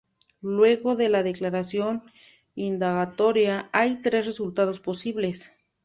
Luego 0.41 0.95
de 0.95 1.09
la 1.09 1.21
declaración 1.21 2.01
indagatoria, 2.55 3.69
hay 3.71 3.97
tres 4.01 4.25
resultados 4.25 4.79
posibles. 4.79 5.53